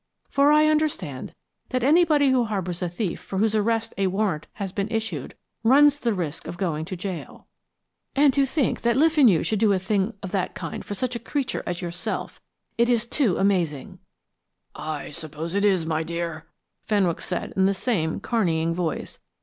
[0.31, 1.35] For I understand
[1.69, 5.99] that anybody who harbors a thief for whose arrest a warrant has been issued, runs
[5.99, 7.45] the risk of going to gaol.
[8.15, 11.15] And to think that Le Fenu should do a thing of that kind for such
[11.15, 12.41] a creature as yourself
[12.79, 13.99] it is too amazing."
[14.73, 16.47] "I suppose it is, my dear,"
[16.81, 19.19] Fenwick said in the same carneying voice.